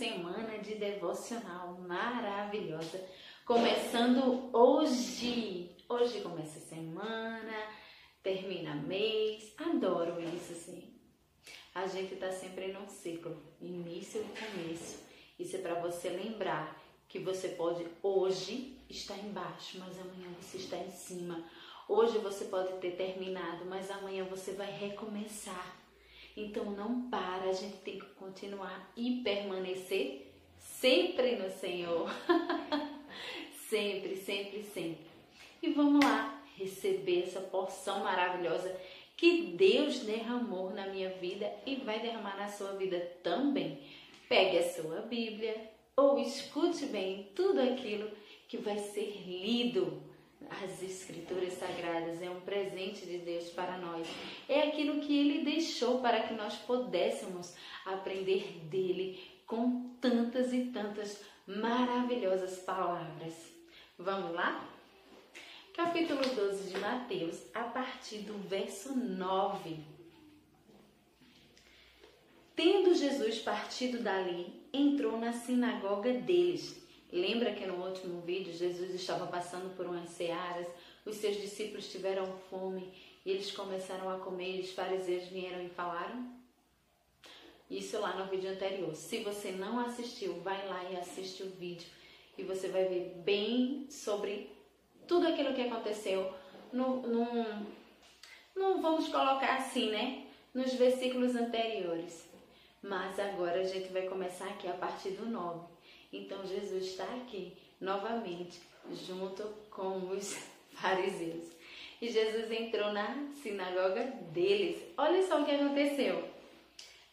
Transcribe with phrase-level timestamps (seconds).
[0.00, 3.06] semana de devocional maravilhosa.
[3.44, 5.76] Começando hoje.
[5.86, 7.52] Hoje começa a semana,
[8.22, 9.52] termina mês.
[9.58, 10.94] Adoro isso, assim.
[11.74, 15.00] A gente tá sempre num ciclo, início e começo.
[15.38, 20.78] Isso é para você lembrar que você pode hoje estar embaixo, mas amanhã você está
[20.78, 21.44] em cima.
[21.86, 25.76] Hoje você pode ter terminado, mas amanhã você vai recomeçar.
[26.36, 32.10] Então não para, a gente tem que continuar e permanecer sempre no Senhor.
[33.68, 35.06] sempre, sempre, sempre.
[35.62, 38.74] E vamos lá receber essa porção maravilhosa
[39.16, 43.78] que Deus derramou na minha vida e vai derramar na sua vida também.
[44.28, 45.54] Pegue a sua Bíblia
[45.96, 48.10] ou escute bem tudo aquilo
[48.48, 50.02] que vai ser lido.
[50.62, 54.06] As Escrituras Sagradas é um presente de Deus para nós.
[54.46, 57.54] É aquilo que Ele deixou para que nós pudéssemos
[57.86, 63.32] aprender dele com tantas e tantas maravilhosas palavras.
[63.98, 64.68] Vamos lá?
[65.72, 69.78] Capítulo 12 de Mateus, a partir do verso 9.
[72.54, 79.26] Tendo Jesus partido dali, entrou na sinagoga deles Lembra que no último vídeo Jesus estava
[79.26, 80.66] passando por umas searas,
[81.04, 82.92] os seus discípulos tiveram fome
[83.24, 86.40] e eles começaram a comer e os fariseus vieram e falaram?
[87.68, 88.94] Isso lá no vídeo anterior.
[88.94, 91.88] Se você não assistiu, vai lá e assiste o vídeo
[92.38, 94.50] e você vai ver bem sobre
[95.06, 96.32] tudo aquilo que aconteceu
[96.72, 97.26] no, no,
[98.54, 100.26] no vamos colocar assim, né?
[100.54, 102.28] Nos versículos anteriores.
[102.82, 105.79] Mas agora a gente vai começar aqui a partir do 9.
[106.12, 108.60] Então Jesus está aqui novamente
[109.06, 110.36] junto com os
[110.74, 111.44] fariseus.
[112.00, 114.82] E Jesus entrou na sinagoga deles.
[114.96, 116.28] Olha só o que aconteceu.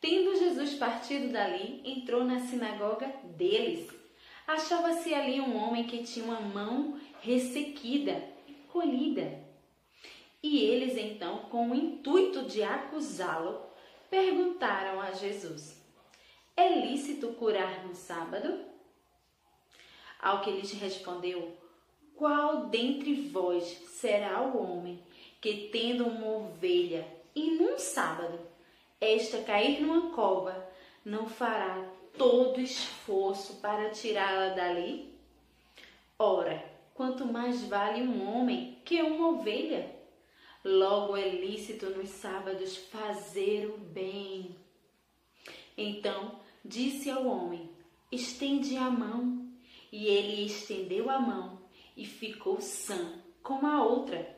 [0.00, 3.90] Tendo Jesus partido dali, entrou na sinagoga deles.
[4.46, 8.24] Achava-se ali um homem que tinha uma mão ressequida,
[8.68, 9.38] colhida.
[10.42, 13.60] E eles então, com o intuito de acusá-lo,
[14.08, 15.76] perguntaram a Jesus:
[16.56, 18.64] É lícito curar no sábado?
[20.20, 21.56] Ao que lhes respondeu:
[22.14, 25.02] Qual dentre vós será o homem
[25.40, 28.38] que, tendo uma ovelha e num sábado,
[29.00, 30.68] esta cair numa cova,
[31.04, 31.88] não fará
[32.18, 35.14] todo esforço para tirá-la dali?
[36.18, 39.98] Ora, quanto mais vale um homem que uma ovelha?
[40.62, 44.54] Logo é lícito nos sábados fazer o bem.
[45.74, 47.70] Então disse ao homem:
[48.12, 49.39] Estende a mão.
[49.92, 51.60] E ele estendeu a mão
[51.96, 54.36] e ficou sã, como a outra.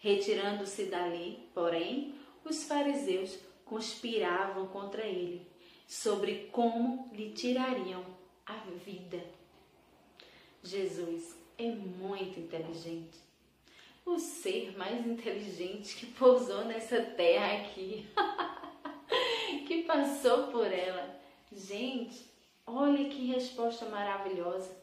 [0.00, 2.14] Retirando-se dali, porém,
[2.44, 5.46] os fariseus conspiravam contra ele
[5.86, 8.04] sobre como lhe tirariam
[8.46, 9.24] a vida.
[10.62, 13.18] Jesus é muito inteligente.
[14.04, 18.06] O ser mais inteligente que pousou nessa terra aqui,
[19.66, 21.18] que passou por ela.
[21.52, 22.24] Gente,
[22.66, 24.74] Olha que resposta maravilhosa.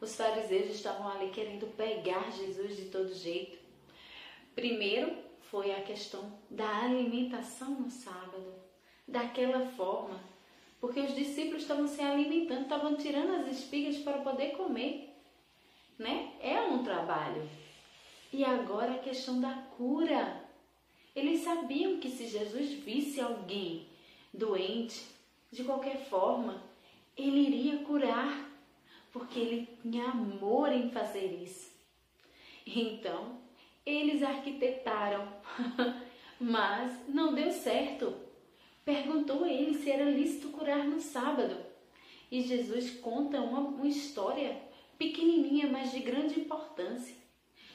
[0.00, 3.58] Os fariseus estavam ali querendo pegar Jesus de todo jeito.
[4.54, 5.16] Primeiro
[5.50, 8.54] foi a questão da alimentação no sábado,
[9.06, 10.20] daquela forma,
[10.80, 15.16] porque os discípulos estavam se alimentando, estavam tirando as espigas para poder comer,
[15.98, 16.34] né?
[16.40, 17.48] É um trabalho.
[18.32, 20.46] E agora a questão da cura.
[21.16, 23.88] Eles sabiam que se Jesus visse alguém
[24.32, 25.04] doente,
[25.50, 26.62] de qualquer forma,
[27.18, 28.48] ele iria curar,
[29.12, 31.70] porque ele tinha amor em fazer isso.
[32.64, 33.38] Então,
[33.84, 35.26] eles arquitetaram,
[36.38, 38.14] mas não deu certo.
[38.84, 41.56] Perguntou a ele se era lícito curar no sábado.
[42.30, 44.60] E Jesus conta uma, uma história
[44.98, 47.16] pequenininha, mas de grande importância.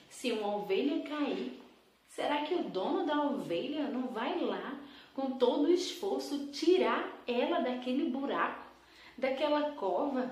[0.09, 1.59] Se uma ovelha cair,
[2.07, 4.79] será que o dono da ovelha não vai lá
[5.15, 8.62] com todo o esforço tirar ela daquele buraco?
[9.17, 10.31] Daquela cova.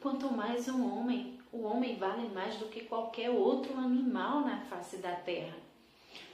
[0.00, 4.98] Quanto mais um homem, o homem vale mais do que qualquer outro animal na face
[4.98, 5.56] da terra.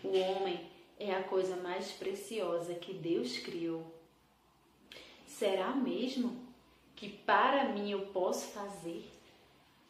[0.02, 0.68] O homem
[0.98, 3.84] é a coisa mais preciosa que Deus criou.
[5.26, 6.36] Será mesmo
[6.94, 9.10] que para mim eu posso fazer,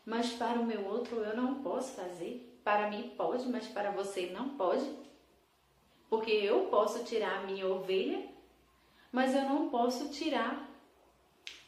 [0.05, 2.49] mas para o meu outro eu não posso fazer?
[2.62, 4.88] Para mim pode, mas para você não pode?
[6.08, 8.29] Porque eu posso tirar a minha ovelha,
[9.11, 10.71] mas eu não posso tirar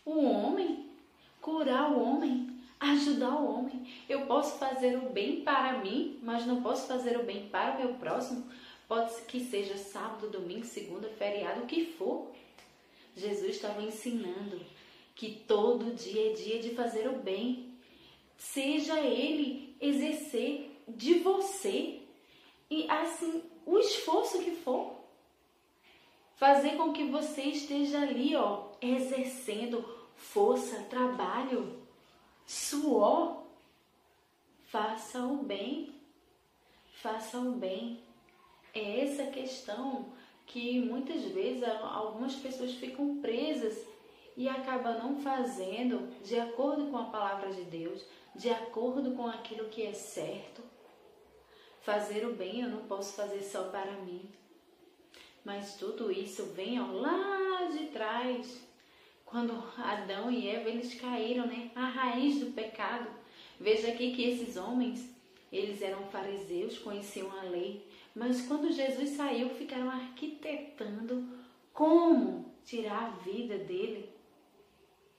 [0.04, 0.90] o homem,
[1.40, 3.86] curar o homem, ajudar o homem.
[4.08, 7.78] Eu posso fazer o bem para mim, mas não posso fazer o bem para o
[7.78, 8.44] meu próximo.
[8.86, 12.30] Pode que seja sábado, domingo, segunda, feriado, o que for.
[13.16, 14.60] Jesus estava ensinando
[15.14, 17.72] que todo dia é dia de fazer o bem.
[18.36, 22.00] Seja ele exercer de você
[22.70, 24.94] e assim o esforço que for
[26.36, 29.84] fazer com que você esteja ali, ó, exercendo
[30.16, 31.82] força, trabalho,
[32.46, 33.42] suor.
[34.66, 35.94] Faça o bem.
[36.94, 38.02] Faça o bem.
[38.72, 40.12] É essa questão
[40.46, 43.86] que muitas vezes algumas pessoas ficam presas
[44.36, 48.04] e acabam não fazendo de acordo com a palavra de Deus,
[48.34, 50.62] de acordo com aquilo que é certo.
[51.82, 54.28] Fazer o bem eu não posso fazer só para mim.
[55.44, 58.60] Mas tudo isso vem ó, lá de trás,
[59.34, 61.68] quando Adão e Eva eles caíram, né?
[61.74, 63.10] A raiz do pecado.
[63.58, 65.12] Veja aqui que esses homens,
[65.50, 67.84] eles eram fariseus, conheciam a lei,
[68.14, 71.26] mas quando Jesus saiu, ficaram arquitetando
[71.72, 74.08] como tirar a vida dele.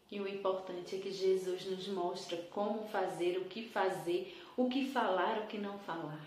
[0.10, 4.90] E o importante é que Jesus nos mostra como fazer, o que fazer, o que
[4.92, 6.26] falar, o que não falar.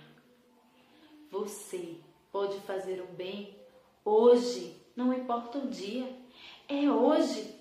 [1.31, 1.96] Você
[2.31, 3.56] pode fazer o bem
[4.05, 6.06] hoje, não importa o dia,
[6.69, 7.56] é hoje.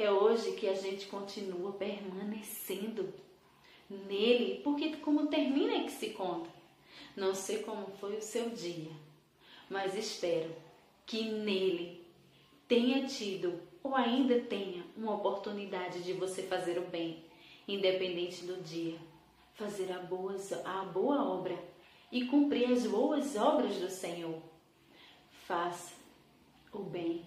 [0.00, 3.12] É hoje que a gente continua permanecendo
[3.90, 6.48] nele, porque como termina é que se conta.
[7.16, 8.92] Não sei como foi o seu dia,
[9.68, 10.54] mas espero
[11.04, 12.06] que nele
[12.68, 17.24] tenha tido ou ainda tenha uma oportunidade de você fazer o bem,
[17.66, 18.96] independente do dia,
[19.54, 21.58] fazer a boa, a boa obra
[22.12, 24.40] e cumprir as boas obras do Senhor.
[25.44, 25.96] Faça
[26.72, 27.24] o bem,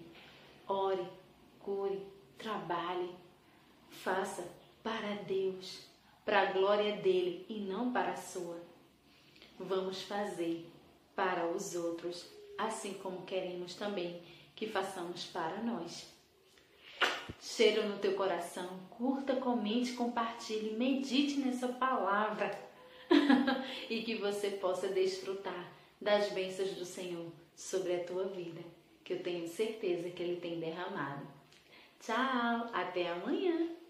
[0.66, 1.06] ore,
[1.60, 2.00] cure,
[2.42, 3.10] trabalhe,
[3.90, 4.44] faça
[4.82, 5.86] para Deus,
[6.24, 8.72] para a glória dele e não para a sua
[9.64, 10.68] vamos fazer
[11.14, 12.26] para os outros,
[12.58, 14.20] assim como queremos também
[14.54, 16.06] que façamos para nós.
[17.40, 22.50] Cheiro no teu coração, curta, comente, compartilhe, medite nessa palavra
[23.88, 28.60] e que você possa desfrutar das bênçãos do Senhor sobre a tua vida,
[29.04, 31.26] que eu tenho certeza que Ele tem derramado.
[32.02, 33.81] Tchau, até amanhã!